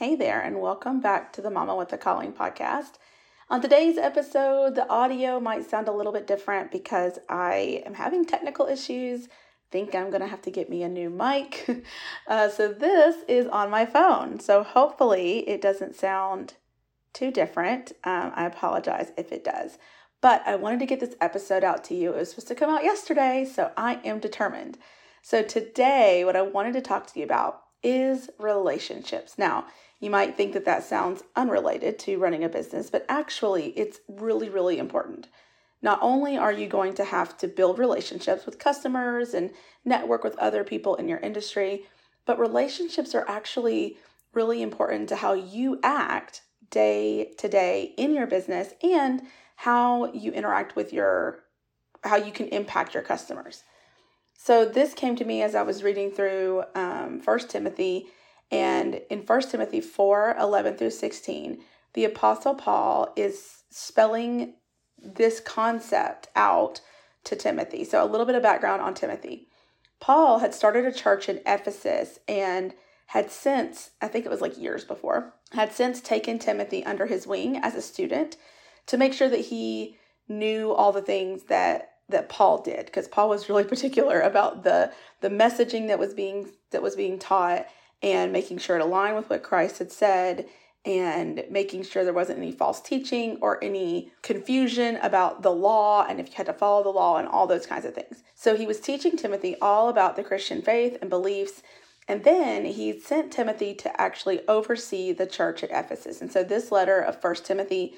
Hey 0.00 0.16
there, 0.16 0.40
and 0.40 0.62
welcome 0.62 1.02
back 1.02 1.30
to 1.34 1.42
the 1.42 1.50
Mama 1.50 1.76
with 1.76 1.92
a 1.92 1.98
Calling 1.98 2.32
podcast. 2.32 2.92
On 3.50 3.60
today's 3.60 3.98
episode, 3.98 4.74
the 4.74 4.88
audio 4.88 5.38
might 5.38 5.68
sound 5.68 5.88
a 5.88 5.92
little 5.92 6.10
bit 6.10 6.26
different 6.26 6.72
because 6.72 7.18
I 7.28 7.82
am 7.84 7.92
having 7.92 8.24
technical 8.24 8.64
issues. 8.64 9.28
Think 9.70 9.94
I'm 9.94 10.10
gonna 10.10 10.26
have 10.26 10.40
to 10.40 10.50
get 10.50 10.70
me 10.70 10.82
a 10.82 10.88
new 10.88 11.10
mic. 11.10 11.84
Uh, 12.26 12.48
so, 12.48 12.72
this 12.72 13.16
is 13.28 13.46
on 13.48 13.68
my 13.68 13.84
phone. 13.84 14.40
So, 14.40 14.62
hopefully, 14.62 15.46
it 15.46 15.60
doesn't 15.60 15.96
sound 15.96 16.54
too 17.12 17.30
different. 17.30 17.92
Um, 18.02 18.32
I 18.34 18.46
apologize 18.46 19.12
if 19.18 19.30
it 19.30 19.44
does. 19.44 19.76
But 20.22 20.42
I 20.46 20.56
wanted 20.56 20.80
to 20.80 20.86
get 20.86 21.00
this 21.00 21.14
episode 21.20 21.62
out 21.62 21.84
to 21.84 21.94
you. 21.94 22.14
It 22.14 22.16
was 22.16 22.30
supposed 22.30 22.48
to 22.48 22.54
come 22.54 22.70
out 22.70 22.84
yesterday, 22.84 23.44
so 23.44 23.70
I 23.76 24.00
am 24.02 24.18
determined. 24.18 24.78
So, 25.20 25.42
today, 25.42 26.24
what 26.24 26.36
I 26.36 26.40
wanted 26.40 26.72
to 26.72 26.80
talk 26.80 27.06
to 27.08 27.18
you 27.18 27.26
about 27.26 27.64
is 27.82 28.30
relationships. 28.38 29.38
Now, 29.38 29.66
you 30.00 30.10
might 30.10 30.36
think 30.36 30.54
that 30.54 30.64
that 30.64 30.84
sounds 30.84 31.22
unrelated 31.36 31.98
to 32.00 32.18
running 32.18 32.44
a 32.44 32.48
business, 32.48 32.90
but 32.90 33.04
actually, 33.08 33.68
it's 33.78 34.00
really, 34.08 34.48
really 34.48 34.78
important. 34.78 35.28
Not 35.82 35.98
only 36.02 36.36
are 36.36 36.52
you 36.52 36.66
going 36.66 36.94
to 36.94 37.04
have 37.04 37.36
to 37.38 37.48
build 37.48 37.78
relationships 37.78 38.44
with 38.44 38.58
customers 38.58 39.34
and 39.34 39.50
network 39.84 40.24
with 40.24 40.38
other 40.38 40.64
people 40.64 40.94
in 40.94 41.08
your 41.08 41.18
industry, 41.18 41.84
but 42.26 42.38
relationships 42.38 43.14
are 43.14 43.28
actually 43.28 43.96
really 44.32 44.62
important 44.62 45.08
to 45.08 45.16
how 45.16 45.32
you 45.32 45.80
act 45.82 46.42
day 46.70 47.32
to 47.38 47.48
day 47.48 47.94
in 47.96 48.14
your 48.14 48.26
business 48.26 48.74
and 48.82 49.22
how 49.56 50.12
you 50.12 50.32
interact 50.32 50.76
with 50.76 50.92
your 50.92 51.40
how 52.02 52.16
you 52.16 52.32
can 52.32 52.48
impact 52.48 52.94
your 52.94 53.02
customers. 53.02 53.64
So 54.42 54.64
this 54.64 54.94
came 54.94 55.16
to 55.16 55.24
me 55.26 55.42
as 55.42 55.54
I 55.54 55.60
was 55.60 55.82
reading 55.82 56.10
through 56.10 56.64
um, 56.74 57.20
First 57.20 57.50
Timothy 57.50 58.06
and 58.50 59.02
in 59.10 59.18
1 59.18 59.40
Timothy 59.42 59.82
4 59.82 60.36
11 60.40 60.78
through 60.78 60.92
16, 60.92 61.62
the 61.92 62.06
Apostle 62.06 62.54
Paul 62.54 63.12
is 63.16 63.64
spelling 63.68 64.54
this 64.96 65.40
concept 65.40 66.28
out 66.34 66.80
to 67.24 67.36
Timothy. 67.36 67.84
So, 67.84 68.02
a 68.02 68.08
little 68.08 68.24
bit 68.24 68.34
of 68.34 68.42
background 68.42 68.80
on 68.80 68.94
Timothy. 68.94 69.48
Paul 70.00 70.38
had 70.38 70.54
started 70.54 70.86
a 70.86 70.92
church 70.92 71.28
in 71.28 71.42
Ephesus 71.44 72.18
and 72.26 72.72
had 73.08 73.30
since, 73.30 73.90
I 74.00 74.08
think 74.08 74.24
it 74.24 74.30
was 74.30 74.40
like 74.40 74.56
years 74.56 74.84
before, 74.84 75.34
had 75.52 75.74
since 75.74 76.00
taken 76.00 76.38
Timothy 76.38 76.82
under 76.86 77.04
his 77.04 77.26
wing 77.26 77.58
as 77.58 77.74
a 77.74 77.82
student 77.82 78.38
to 78.86 78.96
make 78.96 79.12
sure 79.12 79.28
that 79.28 79.40
he 79.40 79.98
knew 80.30 80.72
all 80.72 80.92
the 80.92 81.02
things 81.02 81.42
that 81.44 81.89
that 82.10 82.28
Paul 82.28 82.62
did 82.62 82.86
because 82.86 83.08
Paul 83.08 83.28
was 83.28 83.48
really 83.48 83.64
particular 83.74 84.20
about 84.20 84.64
the 84.64 84.92
the 85.20 85.30
messaging 85.30 85.88
that 85.88 85.98
was 85.98 86.14
being 86.14 86.50
that 86.70 86.82
was 86.82 86.96
being 86.96 87.18
taught 87.18 87.66
and 88.02 88.32
making 88.32 88.58
sure 88.58 88.76
it 88.76 88.82
aligned 88.82 89.16
with 89.16 89.28
what 89.28 89.42
Christ 89.42 89.78
had 89.78 89.92
said 89.92 90.46
and 90.84 91.44
making 91.50 91.82
sure 91.82 92.04
there 92.04 92.12
wasn't 92.12 92.38
any 92.38 92.52
false 92.52 92.80
teaching 92.80 93.36
or 93.42 93.62
any 93.62 94.10
confusion 94.22 94.96
about 95.02 95.42
the 95.42 95.50
law 95.50 96.06
and 96.08 96.18
if 96.18 96.28
you 96.28 96.34
had 96.36 96.46
to 96.46 96.54
follow 96.54 96.82
the 96.82 96.88
law 96.88 97.18
and 97.18 97.28
all 97.28 97.46
those 97.46 97.66
kinds 97.66 97.84
of 97.84 97.94
things. 97.94 98.22
So 98.34 98.56
he 98.56 98.66
was 98.66 98.80
teaching 98.80 99.16
Timothy 99.16 99.56
all 99.60 99.90
about 99.90 100.16
the 100.16 100.24
Christian 100.24 100.62
faith 100.62 100.96
and 101.02 101.10
beliefs. 101.10 101.62
And 102.08 102.24
then 102.24 102.64
he 102.64 102.98
sent 102.98 103.30
Timothy 103.30 103.74
to 103.74 104.00
actually 104.00 104.40
oversee 104.48 105.12
the 105.12 105.26
church 105.26 105.62
at 105.62 105.70
Ephesus. 105.70 106.22
And 106.22 106.32
so 106.32 106.42
this 106.42 106.72
letter 106.72 106.98
of 106.98 107.20
First 107.20 107.44
Timothy 107.44 107.94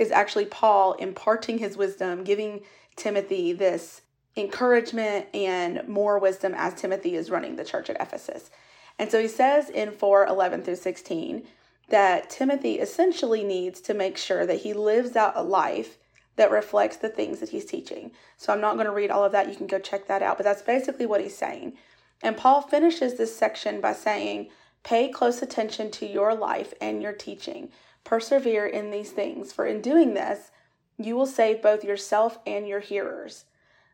is 0.00 0.10
actually 0.10 0.46
Paul 0.46 0.94
imparting 0.94 1.58
his 1.58 1.76
wisdom, 1.76 2.24
giving 2.24 2.62
Timothy 2.96 3.52
this 3.52 4.02
encouragement 4.36 5.26
and 5.34 5.86
more 5.86 6.18
wisdom 6.18 6.54
as 6.56 6.74
Timothy 6.74 7.14
is 7.14 7.30
running 7.30 7.56
the 7.56 7.64
church 7.64 7.88
at 7.88 8.00
Ephesus. 8.00 8.50
And 8.98 9.10
so 9.10 9.20
he 9.20 9.28
says 9.28 9.70
in 9.70 9.92
4 9.92 10.26
11 10.26 10.62
through 10.62 10.76
16 10.76 11.46
that 11.88 12.30
Timothy 12.30 12.78
essentially 12.78 13.44
needs 13.44 13.80
to 13.82 13.94
make 13.94 14.16
sure 14.16 14.46
that 14.46 14.60
he 14.60 14.72
lives 14.72 15.16
out 15.16 15.36
a 15.36 15.42
life 15.42 15.98
that 16.36 16.50
reflects 16.50 16.96
the 16.96 17.08
things 17.08 17.40
that 17.40 17.50
he's 17.50 17.64
teaching. 17.64 18.10
So 18.36 18.52
I'm 18.52 18.60
not 18.60 18.74
going 18.74 18.86
to 18.86 18.92
read 18.92 19.10
all 19.10 19.24
of 19.24 19.32
that. 19.32 19.48
You 19.48 19.56
can 19.56 19.66
go 19.66 19.78
check 19.78 20.06
that 20.08 20.22
out. 20.22 20.36
But 20.36 20.44
that's 20.44 20.62
basically 20.62 21.06
what 21.06 21.20
he's 21.20 21.36
saying. 21.36 21.74
And 22.22 22.36
Paul 22.36 22.62
finishes 22.62 23.14
this 23.14 23.36
section 23.36 23.80
by 23.80 23.92
saying, 23.92 24.48
Pay 24.82 25.08
close 25.08 25.42
attention 25.42 25.90
to 25.92 26.06
your 26.06 26.34
life 26.34 26.74
and 26.80 27.02
your 27.02 27.12
teaching. 27.12 27.70
Persevere 28.02 28.66
in 28.66 28.90
these 28.90 29.12
things, 29.12 29.52
for 29.52 29.64
in 29.64 29.80
doing 29.80 30.14
this, 30.14 30.50
you 30.98 31.16
will 31.16 31.26
save 31.26 31.62
both 31.62 31.84
yourself 31.84 32.38
and 32.46 32.68
your 32.68 32.80
hearers. 32.80 33.44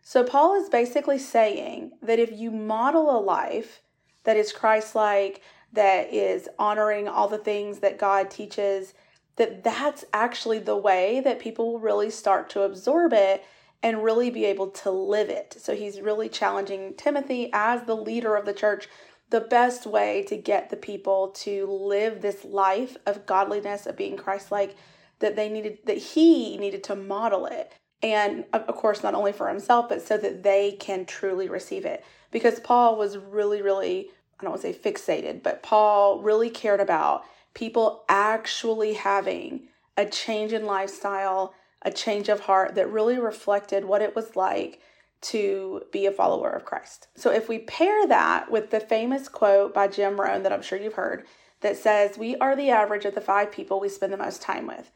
So 0.03 0.25
Paul 0.25 0.61
is 0.61 0.69
basically 0.69 1.19
saying 1.19 1.93
that 2.03 2.19
if 2.19 2.33
you 2.33 2.50
model 2.50 3.16
a 3.16 3.21
life 3.21 3.83
that 4.25 4.37
is 4.37 4.53
Christ 4.53 4.94
like, 4.94 5.43
that 5.72 6.12
is 6.12 6.49
honoring 6.59 7.09
all 7.09 7.28
the 7.28 7.38
things 7.38 7.78
that 7.78 7.99
God 7.99 8.31
teaches, 8.31 8.94
that 9.37 9.62
that's 9.62 10.05
actually 10.12 10.59
the 10.59 10.77
way 10.77 11.21
that 11.21 11.38
people 11.38 11.72
will 11.72 11.81
really 11.81 12.11
start 12.11 12.50
to 12.50 12.62
absorb 12.62 13.12
it 13.12 13.44
and 13.82 14.05
really 14.05 14.31
be 14.31 14.44
able 14.44 14.69
to 14.69 14.91
live 14.91 15.31
it. 15.31 15.56
So 15.59 15.75
he's 15.75 16.00
really 16.00 16.28
challenging 16.28 16.94
Timothy 16.94 17.49
as 17.53 17.84
the 17.84 17.97
leader 17.97 18.37
of 18.37 18.44
the 18.44 18.53
church 18.53 18.88
the 19.31 19.41
best 19.41 19.87
way 19.87 20.25
to 20.25 20.37
get 20.37 20.71
the 20.71 20.77
people 20.77 21.28
to 21.28 21.67
live 21.67 22.21
this 22.21 22.44
life 22.44 22.97
of 23.06 23.27
godliness 23.27 23.87
of 23.87 23.97
being 23.97 24.17
Christ-like 24.17 24.77
that 25.20 25.36
they 25.36 25.48
needed 25.48 25.78
that 25.86 25.98
he 25.98 26.56
needed 26.58 26.82
to 26.84 26.97
model 26.97 27.47
it 27.47 27.72
and 28.03 28.44
of 28.53 28.66
course 28.69 29.03
not 29.03 29.14
only 29.14 29.32
for 29.32 29.48
himself 29.48 29.88
but 29.88 30.03
so 30.03 30.16
that 30.16 30.42
they 30.42 30.72
can 30.72 31.04
truly 31.04 31.48
receive 31.48 31.84
it 31.84 32.04
because 32.31 32.60
Paul 32.60 32.97
was 32.97 33.19
really, 33.19 33.62
really, 33.62 34.08
I 34.38 34.42
don't 34.42 34.50
want 34.50 34.62
to 34.62 34.72
say 34.72 34.78
fixated, 34.78 35.42
but 35.42 35.62
Paul 35.62 36.20
really 36.20 36.50
cared 36.50 36.81
about 36.81 37.25
people 37.54 38.04
actually 38.08 38.94
having 38.94 39.69
a 39.97 40.06
change 40.06 40.53
in 40.53 40.64
lifestyle, 40.64 41.54
a 41.82 41.91
change 41.91 42.28
of 42.28 42.41
heart 42.41 42.75
that 42.76 42.91
really 42.91 43.19
reflected 43.19 43.84
what 43.84 44.02
it 44.02 44.14
was 44.14 44.37
like 44.37 44.81
to 45.20 45.82
be 45.92 46.06
a 46.06 46.12
follower 46.12 46.50
of 46.50 46.64
Christ. 46.64 47.08
So 47.16 47.31
if 47.31 47.48
we 47.48 47.58
pair 47.58 48.06
that 48.06 48.50
with 48.50 48.70
the 48.70 48.81
famous 48.81 49.28
quote 49.28 49.75
by 49.75 49.88
Jim 49.88 50.19
Rohn 50.19 50.42
that 50.44 50.52
I'm 50.52 50.62
sure 50.62 50.78
you've 50.78 50.94
heard 50.94 51.26
that 51.60 51.76
says, 51.76 52.16
We 52.16 52.37
are 52.37 52.56
the 52.56 52.70
average 52.70 53.04
of 53.04 53.14
the 53.14 53.20
five 53.20 53.52
people 53.52 53.81
we 53.81 53.91
spend 53.91 54.12
the 54.12 54.16
most 54.16 54.41
time 54.41 54.66
with. 54.66 54.91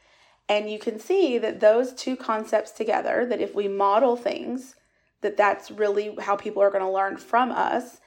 And 0.47 0.69
you 0.69 0.77
can 0.77 0.99
see 0.99 1.37
that 1.39 1.59
those 1.59 1.93
two 1.93 2.15
concepts 2.15 2.71
together, 2.71 3.25
that 3.25 3.41
if 3.41 3.55
we 3.55 3.67
model 3.67 4.15
things 4.15 4.75
that 5.21 5.37
that's 5.37 5.71
really 5.71 6.15
how 6.21 6.35
people 6.35 6.61
are 6.61 6.69
going 6.69 6.83
to 6.83 6.89
learn 6.89 7.17
from 7.17 7.51
us 7.51 7.99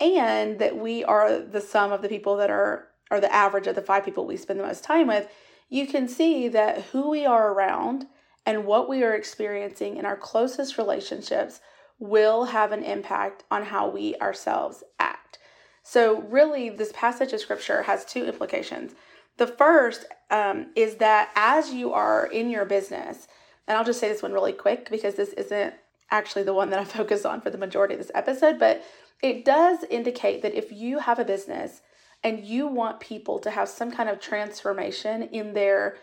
and 0.00 0.58
that 0.58 0.76
we 0.76 1.04
are 1.04 1.38
the 1.38 1.60
sum 1.60 1.92
of 1.92 2.02
the 2.02 2.08
people 2.08 2.36
that 2.36 2.50
are 2.50 2.88
are 3.10 3.20
the 3.20 3.32
average 3.32 3.66
of 3.66 3.76
the 3.76 3.82
five 3.82 4.04
people 4.04 4.26
we 4.26 4.36
spend 4.36 4.58
the 4.58 4.64
most 4.64 4.82
time 4.82 5.06
with 5.06 5.28
you 5.68 5.86
can 5.86 6.08
see 6.08 6.48
that 6.48 6.82
who 6.86 7.10
we 7.10 7.24
are 7.24 7.52
around 7.52 8.06
and 8.46 8.64
what 8.64 8.88
we 8.88 9.02
are 9.02 9.14
experiencing 9.14 9.96
in 9.96 10.04
our 10.04 10.16
closest 10.16 10.78
relationships 10.78 11.60
will 11.98 12.44
have 12.46 12.72
an 12.72 12.82
impact 12.82 13.44
on 13.50 13.64
how 13.64 13.88
we 13.88 14.14
ourselves 14.16 14.84
act. 14.98 15.38
So 15.82 16.22
really 16.22 16.70
this 16.70 16.92
passage 16.94 17.32
of 17.32 17.40
scripture 17.40 17.82
has 17.82 18.04
two 18.04 18.24
implications 18.24 18.94
the 19.36 19.46
first 19.46 20.04
um, 20.30 20.66
is 20.74 20.96
that 20.96 21.30
as 21.34 21.72
you 21.72 21.92
are 21.92 22.26
in 22.26 22.50
your 22.50 22.64
business 22.64 23.28
and 23.66 23.76
i'll 23.76 23.84
just 23.84 24.00
say 24.00 24.08
this 24.08 24.22
one 24.22 24.32
really 24.32 24.52
quick 24.52 24.90
because 24.90 25.14
this 25.14 25.30
isn't 25.30 25.74
actually 26.10 26.44
the 26.44 26.54
one 26.54 26.70
that 26.70 26.78
I 26.78 26.84
focus 26.98 27.24
on 27.24 27.40
for 27.40 27.50
the 27.50 27.58
majority 27.58 27.94
of 27.94 28.00
this 28.00 28.10
episode, 28.14 28.58
but 28.58 28.82
it 29.22 29.44
does 29.44 29.84
indicate 29.90 30.42
that 30.42 30.54
if 30.54 30.72
you 30.72 30.98
have 31.00 31.18
a 31.18 31.24
business 31.24 31.82
and 32.22 32.44
you 32.44 32.66
want 32.66 33.00
people 33.00 33.38
to 33.40 33.50
have 33.50 33.68
some 33.68 33.90
kind 33.90 34.08
of 34.08 34.20
transformation 34.20 35.22
in 35.24 35.52
their 35.52 35.96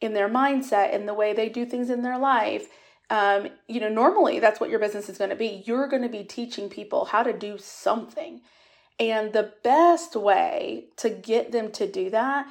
in 0.00 0.14
their 0.14 0.30
mindset 0.30 0.94
in 0.94 1.04
the 1.04 1.14
way 1.14 1.34
they 1.34 1.48
do 1.48 1.66
things 1.66 1.90
in 1.90 2.00
their 2.02 2.18
life 2.18 2.68
um, 3.10 3.48
you 3.68 3.80
know 3.80 3.90
normally 3.90 4.40
that's 4.40 4.60
what 4.60 4.70
your 4.70 4.78
business 4.78 5.08
is 5.08 5.18
going 5.18 5.30
to 5.30 5.36
be. 5.36 5.62
You're 5.66 5.88
going 5.88 6.02
to 6.02 6.08
be 6.08 6.24
teaching 6.24 6.68
people 6.68 7.06
how 7.06 7.22
to 7.22 7.32
do 7.32 7.58
something. 7.58 8.40
And 8.98 9.32
the 9.32 9.52
best 9.64 10.14
way 10.14 10.86
to 10.98 11.10
get 11.10 11.52
them 11.52 11.72
to 11.72 11.90
do 11.90 12.10
that 12.10 12.46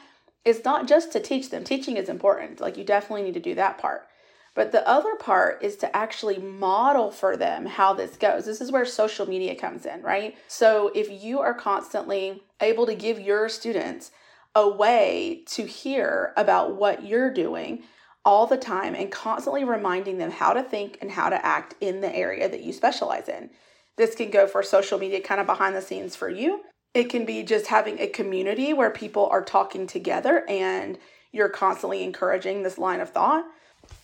is 0.46 0.64
not 0.64 0.88
just 0.88 1.12
to 1.12 1.20
teach 1.20 1.50
them 1.50 1.64
teaching 1.64 1.98
is 1.98 2.10
important 2.10 2.60
like 2.60 2.78
you 2.78 2.84
definitely 2.84 3.24
need 3.24 3.34
to 3.34 3.40
do 3.40 3.56
that 3.56 3.78
part 3.78 4.08
but 4.56 4.72
the 4.74 4.86
other 4.88 5.16
part 5.16 5.64
is 5.64 5.78
to 5.78 5.96
actually 5.96 6.38
model 6.38 7.12
for 7.12 7.38
them 7.38 7.66
how 7.66 7.94
this 7.94 8.18
goes. 8.18 8.46
This 8.46 8.60
is 8.60 8.72
where 8.74 8.86
social 8.86 9.26
media 9.26 9.56
comes 9.56 9.86
in, 9.86 10.02
right? 10.02 10.36
So 10.50 10.92
if 10.94 11.24
you 11.24 11.40
are 11.40 11.54
constantly 11.54 12.44
able 12.60 12.86
to 12.86 12.94
give 12.94 13.20
your 13.20 13.48
students 13.48 14.12
a 14.56 14.68
way 14.68 15.44
to 15.48 15.66
hear 15.66 16.34
about 16.36 16.76
what 16.76 17.06
you're 17.06 17.34
doing 17.34 17.84
all 18.26 18.48
the 18.48 18.58
time 18.58 18.96
and 18.96 19.12
constantly 19.12 19.64
reminding 19.64 20.18
them 20.18 20.32
how 20.32 20.52
to 20.52 20.64
think 20.64 20.98
and 21.02 21.12
how 21.12 21.30
to 21.30 21.46
act 21.46 21.76
in 21.80 22.02
the 22.02 22.14
area 22.14 22.50
that 22.50 22.64
you 22.64 22.74
specialize 22.74 23.30
in. 23.30 23.52
This 23.96 24.16
can 24.16 24.30
go 24.30 24.48
for 24.48 24.64
social 24.64 25.00
media 25.00 25.22
kind 25.22 25.40
of 25.40 25.48
behind 25.48 25.76
the 25.76 25.82
scenes 25.82 26.16
for 26.16 26.30
you. 26.30 26.64
It 26.94 27.10
can 27.10 27.26
be 27.26 27.44
just 27.44 27.68
having 27.68 28.00
a 28.00 28.08
community 28.08 28.74
where 28.74 28.90
people 28.90 29.28
are 29.28 29.44
talking 29.44 29.88
together 29.88 30.44
and 30.50 30.98
you're 31.32 31.50
constantly 31.50 32.04
encouraging 32.04 32.64
this 32.64 32.78
line 32.78 33.00
of 33.00 33.12
thought. 33.12 33.46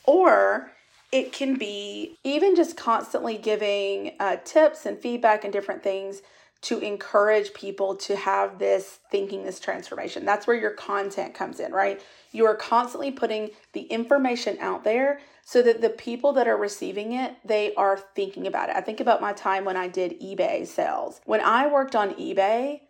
Or 0.05 0.71
it 1.11 1.31
can 1.31 1.55
be 1.55 2.17
even 2.23 2.55
just 2.55 2.77
constantly 2.77 3.37
giving 3.37 4.13
uh, 4.19 4.37
tips 4.43 4.85
and 4.85 4.99
feedback 4.99 5.43
and 5.43 5.51
different 5.53 5.83
things 5.83 6.21
to 6.61 6.79
encourage 6.79 7.53
people 7.53 7.95
to 7.95 8.15
have 8.15 8.57
this 8.57 8.99
thinking, 9.11 9.43
this 9.43 9.59
transformation. 9.59 10.25
That's 10.25 10.47
where 10.47 10.57
your 10.57 10.71
content 10.71 11.33
comes 11.33 11.59
in, 11.59 11.71
right? 11.71 12.01
You 12.31 12.45
are 12.47 12.55
constantly 12.55 13.11
putting 13.11 13.51
the 13.73 13.81
information 13.81 14.57
out 14.59 14.83
there 14.83 15.19
so 15.47 15.61
that 15.61 15.79
the 15.79 15.89
people 15.89 16.33
that 16.33 16.47
are 16.47 16.57
receiving 16.57 17.13
it, 17.13 17.35
they 17.45 17.73
are 17.75 17.97
thinking 18.15 18.47
about 18.47 18.69
it. 18.69 18.75
I 18.75 18.81
think 18.81 18.99
about 18.99 19.21
my 19.21 19.31
time 19.31 19.63
when 19.63 19.77
I 19.77 19.87
did 19.87 20.19
eBay 20.19 20.65
sales. 20.65 21.21
When 21.23 21.39
I 21.39 21.67
worked 21.67 21.95
on 21.95 22.15
eBay, 22.15 22.81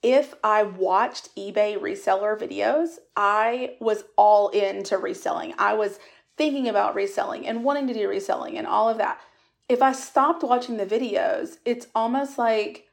if 0.00 0.32
I 0.44 0.62
watched 0.62 1.34
eBay 1.34 1.76
reseller 1.76 2.38
videos, 2.38 2.98
I 3.16 3.74
was 3.80 4.04
all 4.16 4.48
into 4.50 4.96
reselling. 4.96 5.54
I 5.58 5.74
was 5.74 5.98
thinking 6.36 6.68
about 6.68 6.94
reselling 6.94 7.48
and 7.48 7.64
wanting 7.64 7.88
to 7.88 7.94
do 7.94 8.08
reselling 8.08 8.56
and 8.56 8.66
all 8.66 8.88
of 8.88 8.98
that. 8.98 9.20
If 9.68 9.82
I 9.82 9.90
stopped 9.90 10.44
watching 10.44 10.76
the 10.76 10.86
videos, 10.86 11.56
it's 11.64 11.88
almost 11.96 12.38
like 12.38 12.86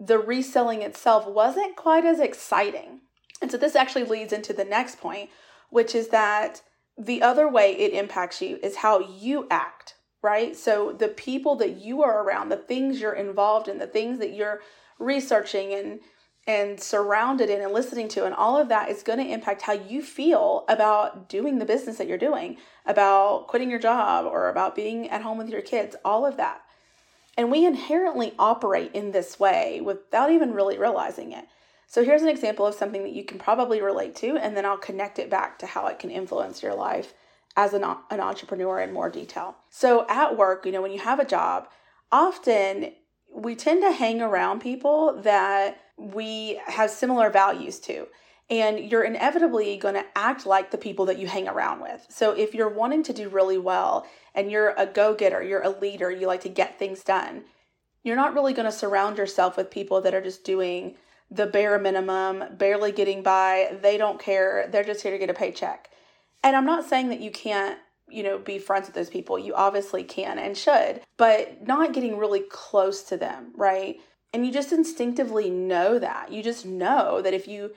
the 0.00 0.18
reselling 0.18 0.80
itself 0.80 1.26
wasn't 1.26 1.76
quite 1.76 2.06
as 2.06 2.20
exciting. 2.20 3.00
And 3.42 3.50
so 3.50 3.58
this 3.58 3.76
actually 3.76 4.04
leads 4.04 4.32
into 4.32 4.54
the 4.54 4.64
next 4.64 4.98
point, 4.98 5.28
which 5.68 5.94
is 5.94 6.08
that 6.08 6.62
the 6.98 7.22
other 7.22 7.48
way 7.48 7.72
it 7.72 7.92
impacts 7.92 8.40
you 8.40 8.58
is 8.62 8.76
how 8.76 9.00
you 9.00 9.46
act, 9.50 9.96
right? 10.22 10.56
So 10.56 10.92
the 10.92 11.08
people 11.08 11.56
that 11.56 11.76
you 11.76 12.02
are 12.02 12.22
around, 12.22 12.48
the 12.48 12.56
things 12.56 13.00
you're 13.00 13.12
involved 13.12 13.68
in, 13.68 13.78
the 13.78 13.86
things 13.86 14.18
that 14.18 14.32
you're 14.34 14.60
researching 14.98 15.74
and 15.74 16.00
and 16.48 16.80
surrounded 16.80 17.50
in 17.50 17.60
and 17.60 17.72
listening 17.72 18.06
to 18.06 18.24
and 18.24 18.32
all 18.32 18.56
of 18.56 18.68
that 18.68 18.88
is 18.88 19.02
going 19.02 19.18
to 19.18 19.32
impact 19.32 19.62
how 19.62 19.72
you 19.72 20.00
feel 20.00 20.64
about 20.68 21.28
doing 21.28 21.58
the 21.58 21.64
business 21.64 21.98
that 21.98 22.06
you're 22.06 22.16
doing, 22.16 22.56
about 22.86 23.48
quitting 23.48 23.68
your 23.68 23.80
job 23.80 24.24
or 24.24 24.48
about 24.48 24.76
being 24.76 25.08
at 25.10 25.22
home 25.22 25.38
with 25.38 25.48
your 25.48 25.60
kids, 25.60 25.96
all 26.04 26.24
of 26.24 26.36
that. 26.36 26.62
And 27.36 27.50
we 27.50 27.66
inherently 27.66 28.32
operate 28.38 28.92
in 28.94 29.10
this 29.10 29.40
way 29.40 29.80
without 29.80 30.30
even 30.30 30.54
really 30.54 30.78
realizing 30.78 31.32
it. 31.32 31.46
So 31.86 32.04
here's 32.04 32.22
an 32.22 32.28
example 32.28 32.66
of 32.66 32.74
something 32.74 33.02
that 33.04 33.12
you 33.12 33.24
can 33.24 33.38
probably 33.38 33.80
relate 33.80 34.16
to, 34.16 34.36
and 34.36 34.56
then 34.56 34.66
I'll 34.66 34.76
connect 34.76 35.18
it 35.18 35.30
back 35.30 35.58
to 35.60 35.66
how 35.66 35.86
it 35.86 35.98
can 35.98 36.10
influence 36.10 36.62
your 36.62 36.74
life 36.74 37.14
as 37.56 37.72
an, 37.72 37.84
an 38.10 38.20
entrepreneur 38.20 38.80
in 38.80 38.92
more 38.92 39.08
detail. 39.08 39.56
So 39.70 40.04
at 40.08 40.36
work, 40.36 40.66
you 40.66 40.72
know, 40.72 40.82
when 40.82 40.92
you 40.92 40.98
have 40.98 41.20
a 41.20 41.24
job, 41.24 41.68
often 42.12 42.92
we 43.34 43.54
tend 43.54 43.82
to 43.82 43.92
hang 43.92 44.20
around 44.20 44.60
people 44.60 45.20
that 45.22 45.78
we 45.96 46.60
have 46.66 46.90
similar 46.90 47.30
values 47.30 47.78
to. 47.80 48.08
And 48.48 48.78
you're 48.78 49.02
inevitably 49.02 49.76
going 49.76 49.94
to 49.94 50.04
act 50.14 50.46
like 50.46 50.70
the 50.70 50.78
people 50.78 51.06
that 51.06 51.18
you 51.18 51.26
hang 51.26 51.48
around 51.48 51.80
with. 51.80 52.06
So 52.08 52.30
if 52.30 52.54
you're 52.54 52.68
wanting 52.68 53.02
to 53.04 53.12
do 53.12 53.28
really 53.28 53.58
well 53.58 54.06
and 54.34 54.50
you're 54.50 54.74
a 54.76 54.86
go 54.86 55.14
getter, 55.14 55.42
you're 55.42 55.62
a 55.62 55.70
leader, 55.70 56.10
you 56.10 56.26
like 56.26 56.42
to 56.42 56.48
get 56.48 56.78
things 56.78 57.02
done, 57.02 57.44
you're 58.04 58.14
not 58.14 58.34
really 58.34 58.52
going 58.52 58.66
to 58.66 58.72
surround 58.72 59.18
yourself 59.18 59.56
with 59.56 59.70
people 59.70 60.00
that 60.02 60.14
are 60.14 60.22
just 60.22 60.44
doing 60.44 60.94
the 61.30 61.46
bare 61.46 61.78
minimum, 61.78 62.44
barely 62.56 62.92
getting 62.92 63.22
by. 63.22 63.76
They 63.82 63.96
don't 63.96 64.20
care. 64.20 64.68
They're 64.70 64.84
just 64.84 65.02
here 65.02 65.12
to 65.12 65.18
get 65.18 65.30
a 65.30 65.34
paycheck. 65.34 65.90
And 66.42 66.54
I'm 66.54 66.66
not 66.66 66.88
saying 66.88 67.08
that 67.08 67.20
you 67.20 67.30
can't, 67.30 67.78
you 68.08 68.22
know, 68.22 68.38
be 68.38 68.58
friends 68.58 68.86
with 68.86 68.94
those 68.94 69.10
people. 69.10 69.38
You 69.38 69.54
obviously 69.54 70.04
can 70.04 70.38
and 70.38 70.56
should, 70.56 71.00
but 71.16 71.66
not 71.66 71.92
getting 71.92 72.18
really 72.18 72.44
close 72.48 73.02
to 73.04 73.16
them, 73.16 73.52
right? 73.56 73.96
And 74.32 74.46
you 74.46 74.52
just 74.52 74.72
instinctively 74.72 75.50
know 75.50 75.98
that. 75.98 76.30
You 76.30 76.42
just 76.42 76.64
know 76.64 77.20
that 77.22 77.34
if 77.34 77.48
you 77.48 77.72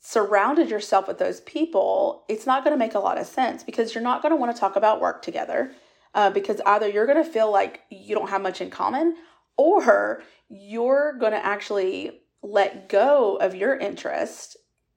surrounded 0.00 0.70
yourself 0.70 1.06
with 1.06 1.18
those 1.18 1.40
people, 1.42 2.24
it's 2.28 2.46
not 2.46 2.64
going 2.64 2.74
to 2.74 2.78
make 2.78 2.94
a 2.94 2.98
lot 2.98 3.18
of 3.18 3.26
sense 3.26 3.62
because 3.62 3.94
you're 3.94 4.02
not 4.02 4.22
going 4.22 4.32
to 4.32 4.36
want 4.36 4.54
to 4.54 4.58
talk 4.58 4.76
about 4.76 5.00
work 5.00 5.22
together. 5.22 5.72
Uh, 6.12 6.28
because 6.28 6.60
either 6.66 6.88
you're 6.88 7.06
going 7.06 7.22
to 7.22 7.30
feel 7.30 7.52
like 7.52 7.82
you 7.88 8.16
don't 8.16 8.30
have 8.30 8.42
much 8.42 8.60
in 8.60 8.68
common 8.68 9.14
or 9.56 10.24
you're 10.48 11.12
going 11.20 11.30
to 11.30 11.46
actually 11.46 12.20
let 12.42 12.88
go 12.88 13.36
of 13.36 13.54
your 13.54 13.76
interest 13.76 14.56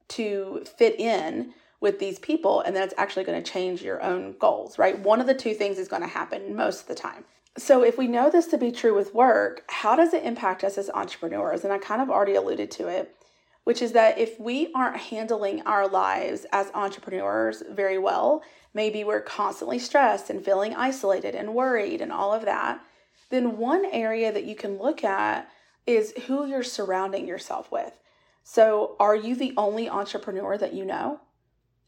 to 0.09 0.63
fit 0.77 0.99
in 0.99 1.53
with 1.81 1.99
these 1.99 2.19
people 2.19 2.61
and 2.61 2.75
then 2.75 2.83
it's 2.83 2.93
actually 2.97 3.25
going 3.25 3.41
to 3.41 3.51
change 3.51 3.81
your 3.81 4.01
own 4.01 4.35
goals, 4.39 4.79
right? 4.79 4.97
One 4.99 5.19
of 5.19 5.27
the 5.27 5.33
two 5.33 5.53
things 5.53 5.77
is 5.77 5.87
going 5.87 6.01
to 6.01 6.07
happen 6.07 6.55
most 6.55 6.81
of 6.81 6.87
the 6.87 6.95
time. 6.95 7.25
So, 7.55 7.83
if 7.83 7.99
we 7.99 8.07
know 8.07 8.31
this 8.31 8.47
to 8.47 8.57
be 8.57 8.71
true 8.71 8.95
with 8.95 9.13
work, 9.13 9.63
how 9.67 9.95
does 9.95 10.13
it 10.13 10.23
impact 10.23 10.63
us 10.63 10.75
as 10.75 10.89
entrepreneurs? 10.89 11.63
And 11.63 11.71
I 11.71 11.77
kind 11.77 12.01
of 12.01 12.09
already 12.09 12.33
alluded 12.33 12.71
to 12.71 12.87
it, 12.87 13.15
which 13.63 13.79
is 13.83 13.91
that 13.91 14.17
if 14.17 14.39
we 14.39 14.71
aren't 14.73 14.97
handling 14.97 15.61
our 15.61 15.87
lives 15.87 16.47
as 16.51 16.71
entrepreneurs 16.73 17.61
very 17.69 17.99
well, 17.99 18.41
maybe 18.73 19.03
we're 19.03 19.21
constantly 19.21 19.77
stressed 19.77 20.31
and 20.31 20.43
feeling 20.43 20.73
isolated 20.73 21.35
and 21.35 21.53
worried 21.53 22.01
and 22.01 22.11
all 22.11 22.33
of 22.33 22.45
that, 22.45 22.81
then 23.29 23.57
one 23.57 23.85
area 23.85 24.31
that 24.31 24.45
you 24.45 24.55
can 24.55 24.79
look 24.79 25.03
at 25.03 25.47
is 25.85 26.13
who 26.27 26.45
you're 26.45 26.63
surrounding 26.63 27.27
yourself 27.27 27.71
with. 27.71 27.99
So, 28.43 28.95
are 28.99 29.15
you 29.15 29.35
the 29.35 29.53
only 29.55 29.89
entrepreneur 29.89 30.57
that 30.57 30.73
you 30.73 30.85
know? 30.85 31.21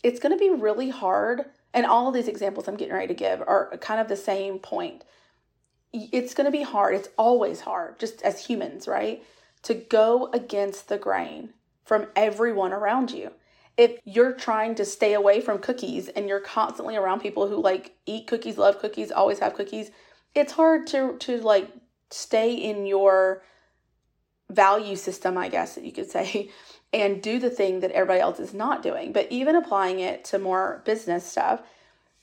It's 0.04 0.20
going 0.20 0.38
to 0.38 0.40
be 0.40 0.50
really 0.50 0.90
hard. 0.90 1.46
And 1.74 1.86
all 1.86 2.12
these 2.12 2.30
examples 2.30 2.68
I'm 2.68 2.78
getting 2.78 2.94
ready 2.94 3.08
to 3.08 3.14
give 3.14 3.42
are 3.42 3.78
kind 3.82 4.00
of 4.00 4.08
the 4.08 4.16
same 4.16 4.60
point. 4.60 5.04
It's 5.92 6.34
going 6.34 6.46
to 6.46 6.52
be 6.52 6.64
hard. 6.64 6.96
It's 6.96 7.10
always 7.18 7.62
hard, 7.62 8.00
just 8.00 8.22
as 8.22 8.46
humans, 8.46 8.88
right? 8.88 9.24
To 9.64 9.74
go 9.74 10.30
against 10.32 10.88
the 10.88 10.98
grain 10.98 11.50
from 11.84 12.08
everyone 12.16 12.74
around 12.74 13.12
you. 13.12 13.32
If 13.78 14.00
you're 14.06 14.32
trying 14.32 14.76
to 14.76 14.86
stay 14.86 15.14
away 15.14 15.42
from 15.42 15.60
cookies 15.60 16.08
and 16.08 16.30
you're 16.30 16.40
constantly 16.40 16.96
around 16.96 17.20
people 17.20 17.48
who 17.48 17.62
like 17.62 17.96
eat 18.06 18.28
cookies, 18.28 18.58
love 18.58 18.80
cookies, 18.80 19.12
always 19.12 19.40
have 19.40 19.56
cookies, 19.56 19.92
it's 20.34 20.54
hard 20.54 20.88
to 20.88 21.18
to 21.20 21.42
like 21.42 21.70
stay 22.10 22.54
in 22.54 22.86
your 22.86 23.44
value 24.50 24.96
system, 24.96 25.38
I 25.38 25.50
guess 25.50 25.76
that 25.76 25.84
you 25.84 25.92
could 25.92 26.10
say, 26.10 26.50
and 26.94 27.22
do 27.22 27.40
the 27.40 27.50
thing 27.50 27.82
that 27.82 27.92
everybody 27.92 28.20
else 28.20 28.40
is 28.40 28.54
not 28.54 28.84
doing. 28.84 29.12
But 29.12 29.32
even 29.32 29.56
applying 29.56 30.00
it 30.00 30.24
to 30.26 30.40
more 30.40 30.82
business 30.86 31.26
stuff 31.26 31.62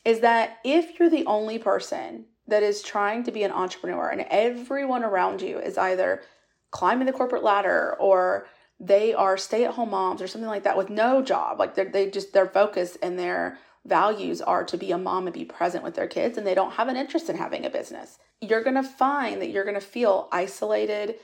is 0.04 0.20
that 0.20 0.58
if 0.64 0.98
you're 0.98 1.10
the 1.10 1.26
only 1.26 1.58
person 1.58 2.26
that 2.48 2.62
is 2.62 2.82
trying 2.82 3.22
to 3.24 3.32
be 3.32 3.44
an 3.44 3.52
entrepreneur 3.52 4.08
and 4.08 4.26
everyone 4.30 5.04
around 5.04 5.40
you 5.42 5.58
is 5.58 5.78
either 5.78 6.22
climbing 6.70 7.06
the 7.06 7.12
corporate 7.12 7.44
ladder 7.44 7.96
or 8.00 8.46
they 8.80 9.14
are 9.14 9.36
stay-at-home 9.36 9.90
moms 9.90 10.20
or 10.20 10.26
something 10.26 10.48
like 10.48 10.64
that 10.64 10.76
with 10.76 10.90
no 10.90 11.22
job 11.22 11.58
like 11.58 11.74
they 11.76 11.84
they 11.84 12.10
just 12.10 12.32
their 12.32 12.46
focus 12.46 12.96
and 13.00 13.18
their 13.18 13.58
values 13.84 14.40
are 14.40 14.64
to 14.64 14.76
be 14.76 14.90
a 14.90 14.98
mom 14.98 15.26
and 15.26 15.34
be 15.34 15.44
present 15.44 15.84
with 15.84 15.94
their 15.94 16.06
kids 16.08 16.36
and 16.36 16.46
they 16.46 16.54
don't 16.54 16.72
have 16.72 16.88
an 16.88 16.96
interest 16.96 17.28
in 17.28 17.36
having 17.36 17.64
a 17.64 17.70
business 17.70 18.18
you're 18.40 18.64
going 18.64 18.76
to 18.76 18.82
find 18.82 19.40
that 19.40 19.50
you're 19.50 19.64
going 19.64 19.74
to 19.74 19.80
feel 19.80 20.28
isolated 20.32 21.14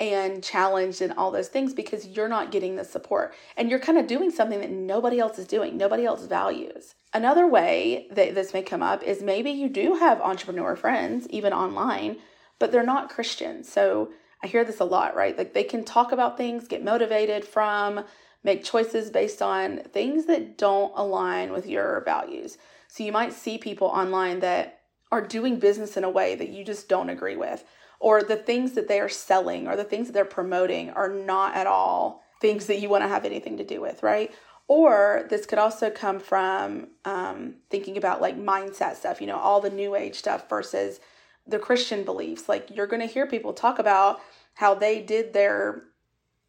and 0.00 0.44
challenged 0.44 1.02
and 1.02 1.12
all 1.14 1.30
those 1.30 1.48
things 1.48 1.74
because 1.74 2.06
you're 2.06 2.28
not 2.28 2.52
getting 2.52 2.76
the 2.76 2.84
support 2.84 3.34
and 3.56 3.68
you're 3.68 3.80
kind 3.80 3.98
of 3.98 4.06
doing 4.06 4.30
something 4.30 4.60
that 4.60 4.70
nobody 4.70 5.18
else 5.18 5.38
is 5.38 5.46
doing, 5.46 5.76
nobody 5.76 6.04
else 6.04 6.24
values. 6.26 6.94
Another 7.12 7.46
way 7.46 8.06
that 8.12 8.34
this 8.34 8.52
may 8.52 8.62
come 8.62 8.82
up 8.82 9.02
is 9.02 9.22
maybe 9.22 9.50
you 9.50 9.68
do 9.68 9.94
have 9.94 10.20
entrepreneur 10.20 10.76
friends, 10.76 11.26
even 11.30 11.52
online, 11.52 12.18
but 12.58 12.70
they're 12.70 12.84
not 12.84 13.10
Christian. 13.10 13.64
So 13.64 14.10
I 14.42 14.46
hear 14.46 14.64
this 14.64 14.80
a 14.80 14.84
lot, 14.84 15.16
right? 15.16 15.36
Like 15.36 15.52
they 15.52 15.64
can 15.64 15.84
talk 15.84 16.12
about 16.12 16.36
things, 16.36 16.68
get 16.68 16.84
motivated 16.84 17.44
from, 17.44 18.04
make 18.44 18.62
choices 18.62 19.10
based 19.10 19.42
on 19.42 19.78
things 19.92 20.26
that 20.26 20.56
don't 20.56 20.92
align 20.94 21.52
with 21.52 21.66
your 21.66 22.02
values. 22.04 22.56
So 22.86 23.02
you 23.02 23.10
might 23.10 23.32
see 23.32 23.58
people 23.58 23.88
online 23.88 24.40
that 24.40 24.80
are 25.10 25.26
doing 25.26 25.58
business 25.58 25.96
in 25.96 26.04
a 26.04 26.10
way 26.10 26.34
that 26.36 26.50
you 26.50 26.64
just 26.64 26.88
don't 26.88 27.10
agree 27.10 27.36
with 27.36 27.64
or 28.00 28.22
the 28.22 28.36
things 28.36 28.72
that 28.72 28.88
they 28.88 29.00
are 29.00 29.08
selling 29.08 29.66
or 29.66 29.76
the 29.76 29.84
things 29.84 30.06
that 30.06 30.12
they're 30.12 30.24
promoting 30.24 30.90
are 30.90 31.08
not 31.08 31.54
at 31.54 31.66
all 31.66 32.22
things 32.40 32.66
that 32.66 32.80
you 32.80 32.88
want 32.88 33.02
to 33.02 33.08
have 33.08 33.24
anything 33.24 33.56
to 33.56 33.64
do 33.64 33.80
with, 33.80 34.02
right? 34.02 34.32
Or 34.68 35.26
this 35.30 35.46
could 35.46 35.58
also 35.58 35.90
come 35.90 36.20
from 36.20 36.88
um, 37.04 37.54
thinking 37.70 37.96
about 37.96 38.20
like 38.20 38.38
mindset 38.38 38.96
stuff, 38.96 39.20
you 39.20 39.26
know, 39.26 39.38
all 39.38 39.60
the 39.60 39.70
new 39.70 39.96
age 39.96 40.16
stuff 40.16 40.48
versus 40.48 41.00
the 41.46 41.58
Christian 41.58 42.04
beliefs. 42.04 42.48
Like 42.48 42.68
you're 42.72 42.86
going 42.86 43.00
to 43.00 43.12
hear 43.12 43.26
people 43.26 43.52
talk 43.52 43.78
about 43.78 44.20
how 44.54 44.74
they 44.74 45.00
did 45.00 45.32
their 45.32 45.84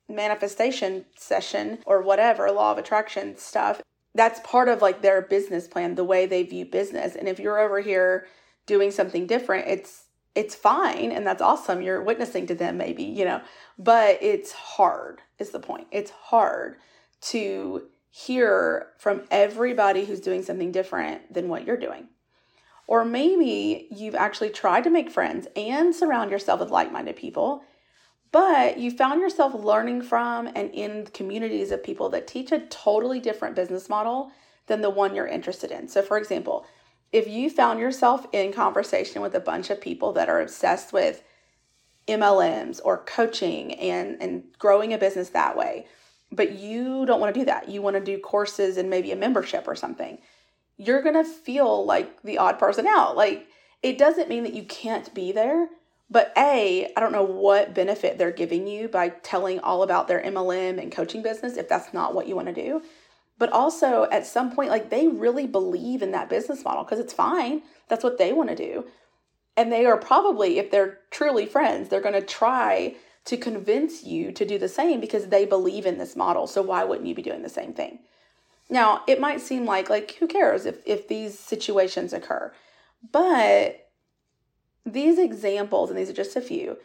manifestation 0.07 1.05
session 1.15 1.79
or 1.85 2.01
whatever, 2.01 2.51
law 2.51 2.71
of 2.71 2.77
attraction 2.77 3.37
stuff. 3.37 3.81
That's 4.13 4.39
part 4.41 4.67
of 4.67 4.81
like 4.81 5.01
their 5.01 5.21
business 5.21 5.67
plan, 5.67 5.95
the 5.95 6.03
way 6.03 6.25
they 6.25 6.43
view 6.43 6.65
business. 6.65 7.15
And 7.15 7.27
if 7.27 7.39
you're 7.39 7.59
over 7.59 7.79
here 7.79 8.27
doing 8.65 8.91
something 8.91 9.27
different, 9.27 9.67
it's 9.67 10.05
it's 10.35 10.55
fine 10.55 11.11
and 11.11 11.25
that's 11.25 11.41
awesome. 11.41 11.81
You're 11.81 12.01
witnessing 12.01 12.47
to 12.47 12.55
them, 12.55 12.77
maybe, 12.77 13.03
you 13.03 13.25
know, 13.25 13.41
but 13.77 14.17
it's 14.21 14.51
hard, 14.51 15.21
is 15.37 15.49
the 15.49 15.59
point. 15.59 15.87
It's 15.91 16.11
hard 16.11 16.77
to 17.21 17.87
hear 18.11 18.87
from 18.97 19.23
everybody 19.29 20.05
who's 20.05 20.19
doing 20.19 20.43
something 20.43 20.71
different 20.71 21.33
than 21.33 21.49
what 21.49 21.65
you're 21.65 21.77
doing. 21.77 22.07
Or 22.87 23.05
maybe 23.05 23.87
you've 23.91 24.15
actually 24.15 24.49
tried 24.49 24.83
to 24.85 24.89
make 24.89 25.11
friends 25.11 25.47
and 25.55 25.95
surround 25.95 26.31
yourself 26.31 26.59
with 26.59 26.71
like 26.71 26.91
minded 26.91 27.15
people, 27.15 27.63
but 28.31 28.79
you 28.79 28.89
found 28.91 29.21
yourself 29.21 29.53
learning 29.53 30.01
from 30.01 30.47
and 30.55 30.71
in 30.71 31.05
communities 31.07 31.71
of 31.71 31.83
people 31.83 32.09
that 32.09 32.27
teach 32.27 32.51
a 32.51 32.65
totally 32.67 33.19
different 33.19 33.55
business 33.55 33.89
model 33.89 34.31
than 34.67 34.81
the 34.81 34.89
one 34.89 35.13
you're 35.15 35.27
interested 35.27 35.71
in. 35.71 35.87
So, 35.87 36.01
for 36.01 36.17
example, 36.17 36.65
if 37.11 37.27
you 37.27 37.49
found 37.49 37.79
yourself 37.79 38.27
in 38.31 38.53
conversation 38.53 39.21
with 39.21 39.33
a 39.35 39.39
bunch 39.39 39.69
of 39.69 39.81
people 39.81 40.13
that 40.13 40.29
are 40.29 40.41
obsessed 40.41 40.93
with 40.93 41.23
MLMs 42.07 42.79
or 42.83 42.99
coaching 42.99 43.73
and, 43.75 44.21
and 44.21 44.43
growing 44.57 44.93
a 44.93 44.97
business 44.97 45.29
that 45.29 45.57
way, 45.57 45.87
but 46.31 46.53
you 46.53 47.05
don't 47.05 47.19
want 47.19 47.33
to 47.33 47.39
do 47.39 47.45
that. 47.45 47.69
You 47.69 47.81
want 47.81 47.95
to 47.95 48.03
do 48.03 48.19
courses 48.19 48.77
and 48.77 48.89
maybe 48.89 49.11
a 49.11 49.15
membership 49.15 49.67
or 49.67 49.75
something. 49.75 50.19
You're 50.77 51.01
going 51.01 51.15
to 51.15 51.23
feel 51.23 51.85
like 51.85 52.21
the 52.21 52.37
odd 52.37 52.59
person 52.59 52.85
out. 52.87 53.17
Like, 53.17 53.47
it 53.81 53.97
doesn't 53.97 54.29
mean 54.29 54.43
that 54.43 54.53
you 54.53 54.63
can't 54.63 55.13
be 55.13 55.31
there, 55.31 55.69
but 56.09 56.31
A, 56.37 56.91
I 56.95 56.99
don't 56.99 57.11
know 57.11 57.23
what 57.23 57.73
benefit 57.73 58.17
they're 58.17 58.31
giving 58.31 58.67
you 58.67 58.87
by 58.87 59.09
telling 59.09 59.59
all 59.59 59.83
about 59.83 60.07
their 60.07 60.21
MLM 60.21 60.81
and 60.81 60.91
coaching 60.91 61.21
business 61.21 61.57
if 61.57 61.69
that's 61.69 61.93
not 61.93 62.13
what 62.13 62.27
you 62.27 62.35
want 62.35 62.47
to 62.47 62.53
do. 62.53 62.81
But 63.39 63.51
also, 63.53 64.07
at 64.11 64.27
some 64.27 64.51
point, 64.51 64.69
like 64.69 64.89
they 64.89 65.07
really 65.07 65.47
believe 65.47 66.01
in 66.01 66.11
that 66.11 66.29
business 66.29 66.63
model 66.63 66.83
because 66.83 66.99
it's 66.99 67.13
fine. 67.13 67.63
That's 67.87 68.03
what 68.03 68.17
they 68.17 68.33
want 68.33 68.49
to 68.49 68.55
do. 68.55 68.85
And 69.57 69.71
they 69.71 69.85
are 69.85 69.97
probably, 69.97 70.59
if 70.59 70.69
they're 70.69 70.99
truly 71.09 71.45
friends, 71.45 71.89
they're 71.89 72.01
going 72.01 72.13
to 72.13 72.21
try 72.21 72.95
to 73.25 73.37
convince 73.37 74.03
you 74.03 74.31
to 74.33 74.45
do 74.45 74.57
the 74.57 74.67
same 74.67 74.99
because 74.99 75.27
they 75.27 75.45
believe 75.45 75.85
in 75.85 75.97
this 75.97 76.15
model. 76.15 76.47
So 76.47 76.61
why 76.61 76.83
wouldn't 76.83 77.07
you 77.07 77.15
be 77.15 77.21
doing 77.21 77.41
the 77.41 77.49
same 77.49 77.73
thing? 77.73 77.99
Now, 78.69 79.03
it 79.07 79.19
might 79.19 79.41
seem 79.41 79.65
like 79.65 79.89
like 79.89 80.11
who 80.19 80.27
cares 80.27 80.65
if 80.65 80.77
if 80.85 81.07
these 81.07 81.39
situations 81.39 82.13
occur. 82.13 82.53
But 83.11 83.89
these 84.85 85.17
examples, 85.17 85.89
and 85.89 85.97
these 85.97 86.09
are 86.09 86.13
just 86.13 86.35
a 86.35 86.41
few, 86.41 86.77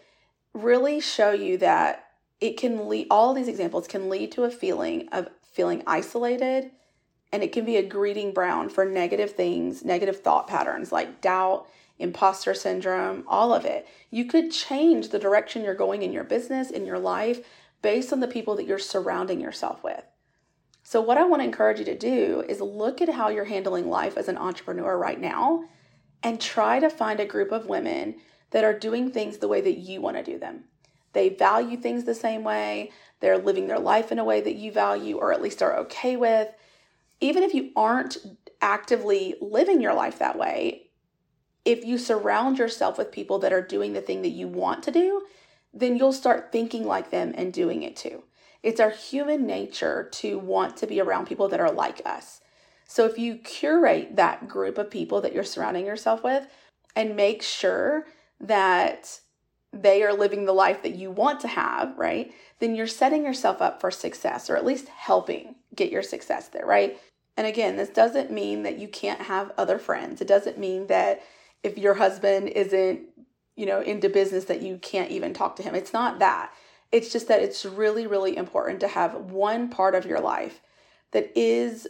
really 0.52 1.00
show 1.00 1.32
you 1.32 1.58
that 1.58 2.06
it 2.40 2.56
can 2.56 2.88
lead, 2.88 3.08
all 3.10 3.34
these 3.34 3.48
examples 3.48 3.86
can 3.86 4.08
lead 4.08 4.30
to 4.32 4.44
a 4.44 4.50
feeling 4.50 5.08
of 5.10 5.28
feeling 5.54 5.82
isolated, 5.86 6.70
and 7.32 7.42
it 7.42 7.52
can 7.52 7.64
be 7.64 7.76
a 7.76 7.82
greeting 7.82 8.34
ground 8.34 8.72
for 8.72 8.84
negative 8.84 9.30
things, 9.30 9.84
negative 9.84 10.20
thought 10.20 10.46
patterns 10.46 10.92
like 10.92 11.20
doubt, 11.20 11.66
imposter 11.98 12.54
syndrome, 12.54 13.24
all 13.26 13.54
of 13.54 13.64
it. 13.64 13.86
You 14.10 14.24
could 14.24 14.50
change 14.50 15.08
the 15.08 15.18
direction 15.18 15.62
you're 15.62 15.74
going 15.74 16.02
in 16.02 16.12
your 16.12 16.24
business, 16.24 16.70
in 16.70 16.84
your 16.84 16.98
life, 16.98 17.46
based 17.82 18.12
on 18.12 18.20
the 18.20 18.28
people 18.28 18.56
that 18.56 18.66
you're 18.66 18.78
surrounding 18.78 19.40
yourself 19.40 19.82
with. 19.84 20.04
So, 20.82 21.00
what 21.00 21.18
I 21.18 21.24
want 21.24 21.40
to 21.40 21.46
encourage 21.46 21.78
you 21.78 21.84
to 21.86 21.96
do 21.96 22.44
is 22.48 22.60
look 22.60 23.00
at 23.00 23.08
how 23.08 23.28
you're 23.28 23.44
handling 23.44 23.88
life 23.88 24.18
as 24.18 24.28
an 24.28 24.36
entrepreneur 24.36 24.98
right 24.98 25.20
now 25.20 25.64
and 26.22 26.40
try 26.40 26.80
to 26.80 26.90
find 26.90 27.20
a 27.20 27.26
group 27.26 27.52
of 27.52 27.66
women 27.66 28.16
that 28.50 28.64
are 28.64 28.78
doing 28.78 29.10
things 29.10 29.38
the 29.38 29.48
way 29.48 29.60
that 29.60 29.78
you 29.78 30.00
want 30.00 30.16
to 30.16 30.22
do 30.22 30.38
them. 30.38 30.64
They 31.14 31.28
value 31.28 31.76
things 31.76 32.04
the 32.04 32.14
same 32.14 32.44
way, 32.44 32.90
they're 33.20 33.38
living 33.38 33.66
their 33.66 33.78
life 33.78 34.12
in 34.12 34.18
a 34.18 34.24
way 34.24 34.40
that 34.40 34.56
you 34.56 34.72
value 34.72 35.16
or 35.18 35.32
at 35.32 35.42
least 35.42 35.62
are 35.62 35.76
okay 35.78 36.16
with. 36.16 36.48
Even 37.20 37.42
if 37.42 37.54
you 37.54 37.70
aren't 37.76 38.18
actively 38.60 39.36
living 39.40 39.80
your 39.80 39.94
life 39.94 40.18
that 40.18 40.38
way, 40.38 40.90
if 41.64 41.84
you 41.84 41.96
surround 41.96 42.58
yourself 42.58 42.98
with 42.98 43.12
people 43.12 43.38
that 43.38 43.52
are 43.52 43.62
doing 43.62 43.92
the 43.92 44.00
thing 44.00 44.22
that 44.22 44.30
you 44.30 44.46
want 44.46 44.82
to 44.82 44.90
do, 44.90 45.22
then 45.72 45.96
you'll 45.96 46.12
start 46.12 46.52
thinking 46.52 46.84
like 46.84 47.10
them 47.10 47.32
and 47.36 47.52
doing 47.52 47.82
it 47.82 47.96
too. 47.96 48.24
It's 48.62 48.80
our 48.80 48.90
human 48.90 49.46
nature 49.46 50.08
to 50.12 50.38
want 50.38 50.76
to 50.78 50.86
be 50.86 51.00
around 51.00 51.26
people 51.26 51.48
that 51.48 51.60
are 51.60 51.72
like 51.72 52.00
us. 52.04 52.40
So 52.86 53.06
if 53.06 53.18
you 53.18 53.36
curate 53.36 54.16
that 54.16 54.48
group 54.48 54.78
of 54.78 54.90
people 54.90 55.20
that 55.22 55.32
you're 55.32 55.44
surrounding 55.44 55.86
yourself 55.86 56.22
with 56.22 56.46
and 56.94 57.16
make 57.16 57.42
sure 57.42 58.06
that 58.40 59.20
they 59.82 60.02
are 60.02 60.12
living 60.12 60.44
the 60.44 60.52
life 60.52 60.82
that 60.82 60.94
you 60.94 61.10
want 61.10 61.40
to 61.40 61.48
have, 61.48 61.96
right? 61.96 62.32
Then 62.60 62.74
you're 62.74 62.86
setting 62.86 63.24
yourself 63.24 63.60
up 63.60 63.80
for 63.80 63.90
success 63.90 64.48
or 64.48 64.56
at 64.56 64.64
least 64.64 64.88
helping 64.88 65.56
get 65.74 65.90
your 65.90 66.02
success 66.02 66.48
there, 66.48 66.66
right? 66.66 66.98
And 67.36 67.46
again, 67.46 67.76
this 67.76 67.88
doesn't 67.88 68.30
mean 68.30 68.62
that 68.62 68.78
you 68.78 68.88
can't 68.88 69.22
have 69.22 69.52
other 69.58 69.78
friends. 69.78 70.20
It 70.20 70.28
doesn't 70.28 70.58
mean 70.58 70.86
that 70.86 71.22
if 71.62 71.76
your 71.78 71.94
husband 71.94 72.48
isn't, 72.48 73.00
you 73.56 73.66
know, 73.66 73.80
into 73.80 74.08
business 74.08 74.44
that 74.44 74.62
you 74.62 74.78
can't 74.78 75.10
even 75.10 75.34
talk 75.34 75.56
to 75.56 75.62
him. 75.62 75.74
It's 75.74 75.92
not 75.92 76.20
that. 76.20 76.52
It's 76.92 77.10
just 77.12 77.26
that 77.28 77.42
it's 77.42 77.64
really 77.64 78.06
really 78.06 78.36
important 78.36 78.80
to 78.80 78.88
have 78.88 79.14
one 79.14 79.68
part 79.68 79.96
of 79.96 80.06
your 80.06 80.20
life 80.20 80.60
that 81.10 81.32
is 81.36 81.88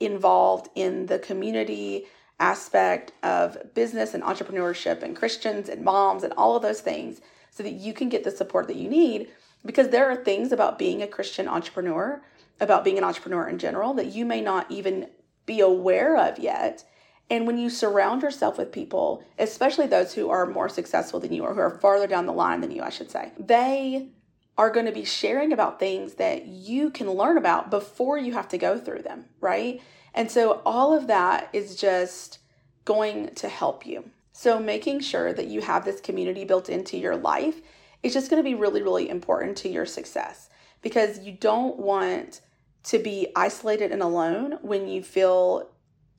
involved 0.00 0.68
in 0.74 1.06
the 1.06 1.18
community 1.18 2.06
aspect 2.40 3.12
of 3.22 3.74
business 3.74 4.14
and 4.14 4.22
entrepreneurship 4.22 5.02
and 5.02 5.16
Christians 5.16 5.68
and 5.68 5.84
moms 5.84 6.22
and 6.22 6.32
all 6.34 6.56
of 6.56 6.62
those 6.62 6.80
things 6.80 7.20
so 7.50 7.62
that 7.62 7.72
you 7.72 7.92
can 7.92 8.08
get 8.08 8.24
the 8.24 8.30
support 8.30 8.66
that 8.66 8.76
you 8.76 8.88
need 8.88 9.28
because 9.64 9.88
there 9.88 10.10
are 10.10 10.16
things 10.16 10.52
about 10.52 10.78
being 10.78 11.02
a 11.02 11.06
Christian 11.06 11.48
entrepreneur, 11.48 12.22
about 12.60 12.84
being 12.84 12.98
an 12.98 13.04
entrepreneur 13.04 13.48
in 13.48 13.58
general 13.58 13.94
that 13.94 14.12
you 14.14 14.24
may 14.24 14.40
not 14.40 14.70
even 14.70 15.08
be 15.46 15.60
aware 15.60 16.16
of 16.16 16.38
yet. 16.38 16.84
And 17.30 17.46
when 17.46 17.56
you 17.56 17.70
surround 17.70 18.22
yourself 18.22 18.58
with 18.58 18.72
people, 18.72 19.24
especially 19.38 19.86
those 19.86 20.14
who 20.14 20.28
are 20.28 20.46
more 20.46 20.68
successful 20.68 21.20
than 21.20 21.32
you 21.32 21.44
or 21.44 21.54
who 21.54 21.60
are 21.60 21.78
farther 21.78 22.06
down 22.06 22.26
the 22.26 22.32
line 22.32 22.60
than 22.60 22.70
you, 22.70 22.82
I 22.82 22.90
should 22.90 23.10
say, 23.10 23.32
they 23.38 24.08
are 24.56 24.70
going 24.70 24.86
to 24.86 24.92
be 24.92 25.04
sharing 25.04 25.52
about 25.52 25.80
things 25.80 26.14
that 26.14 26.46
you 26.46 26.90
can 26.90 27.10
learn 27.10 27.38
about 27.38 27.70
before 27.70 28.18
you 28.18 28.34
have 28.34 28.48
to 28.48 28.58
go 28.58 28.78
through 28.78 29.02
them, 29.02 29.24
right? 29.40 29.80
And 30.14 30.30
so 30.30 30.62
all 30.64 30.96
of 30.96 31.06
that 31.08 31.48
is 31.52 31.76
just 31.76 32.38
going 32.84 33.34
to 33.34 33.48
help 33.48 33.86
you. 33.86 34.10
So 34.32 34.58
making 34.58 35.00
sure 35.00 35.32
that 35.32 35.46
you 35.46 35.60
have 35.60 35.84
this 35.84 36.00
community 36.00 36.44
built 36.44 36.68
into 36.68 36.96
your 36.96 37.16
life 37.16 37.60
is 38.02 38.12
just 38.12 38.30
going 38.30 38.42
to 38.42 38.48
be 38.48 38.54
really, 38.54 38.82
really 38.82 39.08
important 39.08 39.56
to 39.58 39.68
your 39.68 39.86
success 39.86 40.48
because 40.82 41.20
you 41.20 41.32
don't 41.32 41.78
want 41.78 42.40
to 42.84 42.98
be 42.98 43.28
isolated 43.34 43.90
and 43.90 44.02
alone 44.02 44.58
when 44.60 44.88
you 44.88 45.02
feel 45.02 45.70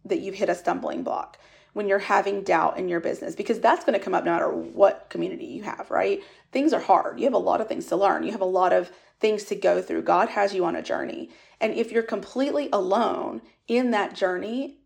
that 0.03 0.19
you've 0.19 0.35
hit 0.35 0.49
a 0.49 0.55
stumbling 0.55 1.03
block 1.03 1.37
when 1.75 1.89
you're 1.89 1.99
having 1.99 2.41
doubt 2.41 2.79
in 2.79 2.87
your 2.87 3.01
business 3.01 3.35
because 3.35 3.59
that's 3.59 3.83
going 3.83 3.99
to 3.99 4.03
come 4.03 4.13
up 4.13 4.23
no 4.23 4.31
matter 4.31 4.49
what 4.49 5.07
community 5.09 5.45
you 5.45 5.61
have, 5.61 5.91
right? 5.91 6.23
Things 6.53 6.71
are 6.71 6.79
hard. 6.79 7.19
You 7.19 7.25
have 7.25 7.33
a 7.33 7.37
lot 7.37 7.59
of 7.59 7.67
things 7.67 7.87
to 7.87 7.97
learn. 7.97 8.23
You 8.23 8.31
have 8.31 8.39
a 8.39 8.45
lot 8.45 8.71
of 8.71 8.89
things 9.19 9.43
to 9.45 9.55
go 9.55 9.81
through. 9.81 10.03
God 10.03 10.29
has 10.29 10.53
you 10.53 10.63
on 10.63 10.77
a 10.77 10.81
journey. 10.81 11.29
And 11.59 11.73
if 11.73 11.91
you're 11.91 12.01
completely 12.01 12.69
alone 12.71 13.41
in 13.67 13.91
that 13.91 14.13
journey, 14.15 14.77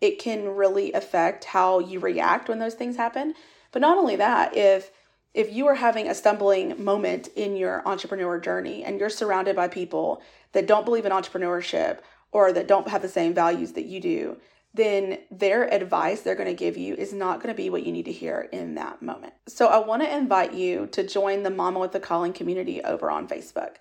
it 0.00 0.18
can 0.18 0.48
really 0.48 0.92
affect 0.92 1.44
how 1.44 1.78
you 1.78 2.00
react 2.00 2.48
when 2.48 2.58
those 2.58 2.74
things 2.74 2.96
happen. 2.96 3.34
But 3.72 3.82
not 3.82 3.98
only 3.98 4.16
that, 4.16 4.56
if 4.56 4.90
if 5.32 5.52
you 5.52 5.68
are 5.68 5.76
having 5.76 6.08
a 6.08 6.14
stumbling 6.14 6.82
moment 6.82 7.28
in 7.36 7.56
your 7.56 7.86
entrepreneur 7.86 8.40
journey 8.40 8.82
and 8.82 8.98
you're 8.98 9.08
surrounded 9.08 9.54
by 9.54 9.68
people 9.68 10.20
that 10.52 10.66
don't 10.66 10.84
believe 10.84 11.06
in 11.06 11.12
entrepreneurship 11.12 12.00
or 12.32 12.52
that 12.52 12.66
don't 12.66 12.88
have 12.88 13.02
the 13.02 13.08
same 13.08 13.32
values 13.32 13.72
that 13.72 13.84
you 13.84 14.00
do, 14.00 14.36
then 14.74 15.18
their 15.30 15.72
advice 15.72 16.22
they're 16.22 16.34
going 16.34 16.48
to 16.48 16.54
give 16.54 16.76
you 16.76 16.94
is 16.94 17.12
not 17.12 17.38
going 17.40 17.54
to 17.54 17.56
be 17.56 17.70
what 17.70 17.84
you 17.84 17.92
need 17.92 18.04
to 18.04 18.12
hear 18.12 18.48
in 18.52 18.74
that 18.74 19.02
moment. 19.02 19.32
So 19.46 19.66
I 19.66 19.78
want 19.78 20.02
to 20.02 20.16
invite 20.16 20.54
you 20.54 20.88
to 20.88 21.06
join 21.06 21.42
the 21.42 21.50
Mama 21.50 21.78
with 21.78 21.92
the 21.92 22.00
Calling 22.00 22.32
community 22.32 22.82
over 22.82 23.10
on 23.10 23.28
Facebook. 23.28 23.76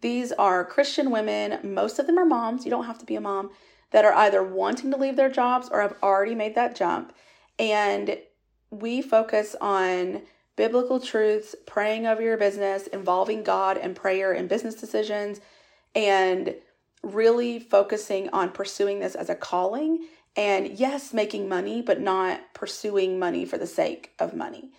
These 0.00 0.30
are 0.32 0.64
Christian 0.64 1.10
women, 1.10 1.58
most 1.74 1.98
of 1.98 2.06
them 2.06 2.18
are 2.18 2.24
moms, 2.24 2.64
you 2.64 2.70
don't 2.70 2.84
have 2.84 2.98
to 2.98 3.06
be 3.06 3.16
a 3.16 3.20
mom, 3.20 3.50
that 3.90 4.04
are 4.04 4.14
either 4.14 4.42
wanting 4.42 4.90
to 4.90 4.96
leave 4.96 5.16
their 5.16 5.30
jobs 5.30 5.68
or 5.70 5.80
have 5.80 5.96
already 6.02 6.34
made 6.34 6.54
that 6.54 6.76
jump. 6.76 7.12
And 7.58 8.18
we 8.70 9.02
focus 9.02 9.56
on 9.60 10.22
biblical 10.56 11.00
truths, 11.00 11.54
praying 11.66 12.06
over 12.06 12.20
your 12.20 12.36
business, 12.36 12.86
involving 12.88 13.42
God 13.42 13.78
and 13.78 13.94
prayer 13.94 14.32
in 14.32 14.48
business 14.48 14.74
decisions, 14.74 15.40
and 15.94 16.54
really 17.02 17.60
focusing 17.60 18.28
on 18.30 18.50
pursuing 18.50 19.00
this 19.00 19.14
as 19.14 19.30
a 19.30 19.34
calling 19.34 20.06
and 20.36 20.78
yes, 20.78 21.12
making 21.12 21.48
money, 21.48 21.82
but 21.82 22.00
not 22.00 22.40
pursuing 22.54 23.18
money 23.18 23.44
for 23.44 23.58
the 23.58 23.66
sake 23.66 24.12
of 24.18 24.34
money. 24.34 24.70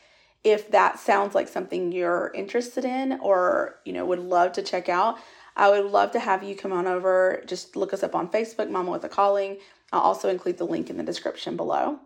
If 0.44 0.72
that 0.72 1.00
sounds 1.00 1.36
like 1.36 1.50
something 1.50 1.92
you're 1.92 2.32
interested 2.34 2.86
in 2.86 3.20
or, 3.20 3.75
you 3.84 3.92
know, 3.92 4.06
would 4.06 4.20
love 4.20 4.54
to 4.54 4.62
check 4.62 4.88
out, 4.88 5.18
I 5.60 5.70
would 5.70 5.92
love 5.92 6.12
to 6.12 6.20
have 6.20 6.42
you 6.42 6.56
come 6.56 6.74
on 6.74 6.88
over. 6.88 7.44
Just 7.46 7.75
look 7.75 7.94
us 7.94 8.01
up 8.01 8.16
on 8.16 8.30
Facebook, 8.30 8.70
Mama 8.70 8.92
with 8.92 9.04
a 9.04 9.10
Calling. 9.10 9.58
I'll 9.92 10.01
also 10.01 10.30
include 10.30 10.58
the 10.58 10.66
link 10.66 10.89
in 10.89 10.98
the 10.98 11.04
description 11.04 11.56
below. 11.56 12.00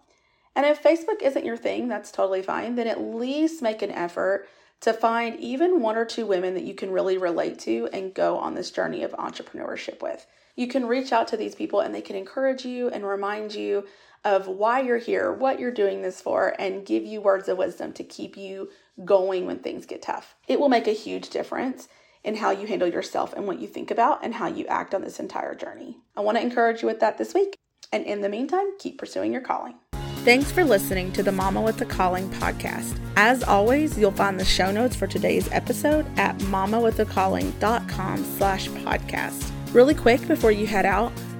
And 0.55 0.65
if 0.65 0.83
Facebook 0.83 1.21
isn't 1.21 1.45
your 1.45 1.57
thing, 1.57 1.87
that's 1.87 2.11
totally 2.11 2.41
fine. 2.41 2.75
Then 2.75 2.87
at 2.87 3.01
least 3.01 3.61
make 3.61 3.81
an 3.81 3.91
effort 3.91 4.49
to 4.81 4.91
find 4.91 5.39
even 5.39 5.81
one 5.81 5.95
or 5.95 6.03
two 6.03 6.25
women 6.25 6.53
that 6.55 6.63
you 6.63 6.73
can 6.73 6.91
really 6.91 7.17
relate 7.17 7.59
to 7.59 7.87
and 7.93 8.13
go 8.13 8.37
on 8.37 8.53
this 8.55 8.71
journey 8.71 9.03
of 9.03 9.11
entrepreneurship 9.11 10.01
with 10.01 10.27
you 10.55 10.67
can 10.67 10.85
reach 10.85 11.11
out 11.11 11.27
to 11.29 11.37
these 11.37 11.55
people 11.55 11.79
and 11.79 11.93
they 11.93 12.01
can 12.01 12.15
encourage 12.15 12.65
you 12.65 12.89
and 12.89 13.05
remind 13.05 13.53
you 13.55 13.85
of 14.23 14.47
why 14.47 14.79
you're 14.79 14.97
here, 14.97 15.31
what 15.33 15.59
you're 15.59 15.71
doing 15.71 16.01
this 16.01 16.21
for, 16.21 16.55
and 16.59 16.85
give 16.85 17.03
you 17.03 17.19
words 17.19 17.49
of 17.49 17.57
wisdom 17.57 17.91
to 17.93 18.03
keep 18.03 18.37
you 18.37 18.69
going 19.03 19.45
when 19.45 19.59
things 19.59 19.85
get 19.85 20.01
tough. 20.01 20.35
It 20.47 20.59
will 20.59 20.69
make 20.69 20.87
a 20.87 20.91
huge 20.91 21.29
difference 21.29 21.89
in 22.23 22.35
how 22.35 22.51
you 22.51 22.67
handle 22.67 22.87
yourself 22.87 23.33
and 23.33 23.45
what 23.45 23.59
you 23.59 23.67
think 23.67 23.91
about 23.91 24.23
and 24.23 24.35
how 24.35 24.47
you 24.47 24.65
act 24.67 24.93
on 24.93 25.01
this 25.01 25.19
entire 25.19 25.55
journey. 25.55 25.97
I 26.15 26.21
want 26.21 26.37
to 26.37 26.43
encourage 26.43 26.81
you 26.81 26.87
with 26.87 26.99
that 27.01 27.17
this 27.17 27.33
week. 27.33 27.55
And 27.91 28.05
in 28.05 28.21
the 28.21 28.29
meantime, 28.29 28.77
keep 28.79 28.97
pursuing 28.97 29.31
your 29.31 29.41
calling. 29.41 29.75
Thanks 30.23 30.51
for 30.51 30.63
listening 30.63 31.11
to 31.13 31.23
the 31.23 31.33
Mama 31.33 31.61
with 31.61 31.77
the 31.77 31.85
Calling 31.85 32.29
podcast. 32.29 32.97
As 33.17 33.43
always, 33.43 33.97
you'll 33.97 34.11
find 34.11 34.39
the 34.39 34.45
show 34.45 34.71
notes 34.71 34.95
for 34.95 35.05
today's 35.05 35.51
episode 35.51 36.05
at 36.17 36.37
mamawithacalling.com 36.37 38.23
slash 38.37 38.69
podcast. 38.69 39.51
Really 39.73 39.93
quick 39.93 40.25
before 40.25 40.51
you 40.51 40.65
head 40.65 40.85
out, 40.85 41.11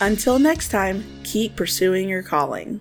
Until 0.00 0.38
next 0.38 0.68
time, 0.68 1.04
keep 1.24 1.56
pursuing 1.56 2.08
your 2.08 2.22
calling. 2.22 2.80